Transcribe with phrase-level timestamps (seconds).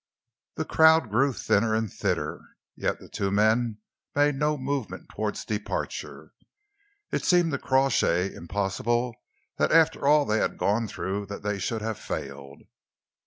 [0.55, 3.77] The crowd grew thinner and thinner, yet the two men
[4.15, 6.33] made no movement towards departure.
[7.11, 9.13] It seemed to Crawshay impossible
[9.59, 12.63] that after all they had gone through they should have failed.